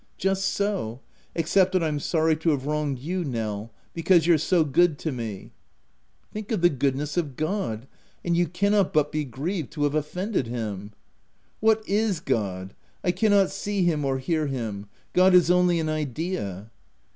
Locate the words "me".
5.11-5.51